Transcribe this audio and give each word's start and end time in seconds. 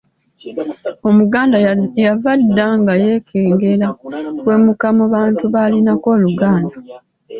Omuganda 1.09 1.57
yava 2.05 2.31
dda 2.41 2.67
nga 2.79 2.93
yeekengera 3.03 3.85
okuwemuka 4.31 4.87
mu 4.97 5.05
bantu 5.13 5.43
b’alinako 5.53 6.07
oluganda. 6.15 6.75